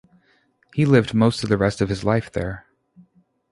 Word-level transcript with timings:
He 0.73 0.83
lived 0.87 1.13
most 1.13 1.43
of 1.43 1.49
the 1.49 1.59
rest 1.59 1.79
of 1.79 1.87
his 1.89 2.03
life 2.03 2.31
there. 2.31 2.65